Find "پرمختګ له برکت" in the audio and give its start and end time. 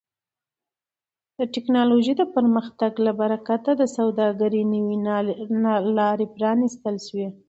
2.35-3.65